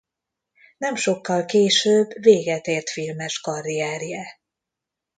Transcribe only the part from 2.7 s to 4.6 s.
filmes karrierje.